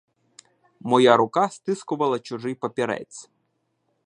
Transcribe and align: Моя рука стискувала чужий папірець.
Моя 0.79 1.17
рука 1.17 1.49
стискувала 1.49 2.19
чужий 2.19 2.55
папірець. 2.55 3.29